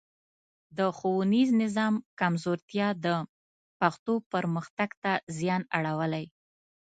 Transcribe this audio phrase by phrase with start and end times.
[0.77, 3.07] د ښوونیز نظام کمزورتیا د
[3.79, 6.25] پښتو پرمختګ ته زیان اړولی.